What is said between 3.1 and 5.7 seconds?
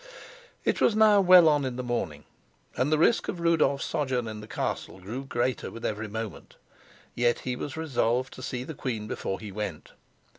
of Rudolf's sojourn in the castle grew greater